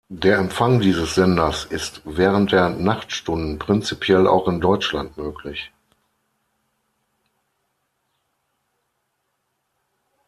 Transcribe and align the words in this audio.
Der 0.09 0.39
Empfang 0.39 0.79
dieses 0.79 1.13
Senders 1.13 1.65
ist 1.65 2.01
während 2.05 2.51
der 2.51 2.69
Nachtstunden 2.69 3.59
prinzipiell 3.59 4.25
auch 4.27 4.47
in 4.47 4.59
Deutschland 4.59 5.15
möglich. 5.15 5.71